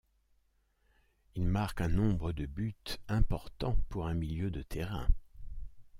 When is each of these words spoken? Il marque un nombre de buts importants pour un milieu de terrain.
Il 1.35 1.45
marque 1.47 1.79
un 1.79 1.87
nombre 1.89 2.31
de 2.31 2.47
buts 2.47 2.73
importants 3.07 3.77
pour 3.89 4.07
un 4.07 4.15
milieu 4.15 4.49
de 4.49 4.63
terrain. 4.63 5.07